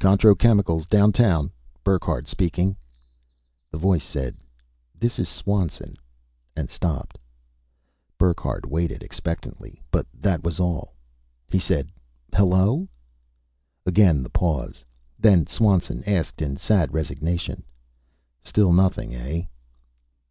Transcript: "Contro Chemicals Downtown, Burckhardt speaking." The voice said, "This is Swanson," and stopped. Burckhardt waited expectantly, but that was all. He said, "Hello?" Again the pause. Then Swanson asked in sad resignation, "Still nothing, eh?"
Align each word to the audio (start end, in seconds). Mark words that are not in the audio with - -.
"Contro 0.00 0.34
Chemicals 0.34 0.86
Downtown, 0.86 1.50
Burckhardt 1.84 2.26
speaking." 2.26 2.74
The 3.70 3.76
voice 3.76 4.02
said, 4.02 4.34
"This 4.98 5.18
is 5.18 5.28
Swanson," 5.28 5.96
and 6.56 6.70
stopped. 6.70 7.18
Burckhardt 8.16 8.64
waited 8.64 9.02
expectantly, 9.02 9.82
but 9.90 10.06
that 10.18 10.42
was 10.42 10.58
all. 10.58 10.94
He 11.50 11.58
said, 11.58 11.92
"Hello?" 12.32 12.88
Again 13.84 14.22
the 14.22 14.30
pause. 14.30 14.86
Then 15.18 15.46
Swanson 15.46 16.02
asked 16.06 16.40
in 16.40 16.56
sad 16.56 16.94
resignation, 16.94 17.62
"Still 18.42 18.72
nothing, 18.72 19.14
eh?" 19.14 19.42